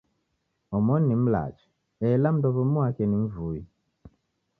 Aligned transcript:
Omoni 0.75 1.05
ni 1.07 1.15
mlacha 1.23 1.67
ela 2.11 2.27
mundu 2.31 2.47
wa 2.49 2.53
w'omi 2.55 2.75
w'ake 2.81 3.03
ni 3.07 3.17
mvui. 3.23 3.61